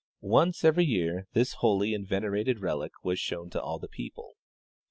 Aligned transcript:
Once 0.23 0.65
every 0.65 0.83
year 0.83 1.27
this 1.33 1.53
holy 1.61 1.93
and 1.93 2.07
venerated 2.07 2.59
relic 2.59 2.93
was 3.03 3.19
shown 3.19 3.51
to 3.51 3.61
all 3.61 3.77
the 3.77 3.87
people. 3.87 4.35